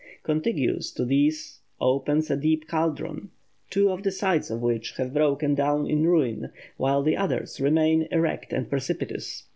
[0.23, 3.29] Contiguous to these opens a deep caldron,
[3.69, 8.07] two of the sides of which have broken down in ruin, while the others remain
[8.09, 9.43] erect and precipitous.